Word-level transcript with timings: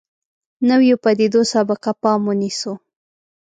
نویو 0.69 0.95
پدیدو 1.03 1.41
سابقه 1.53 1.91
پام 2.01 2.21
ونیسو. 2.27 2.73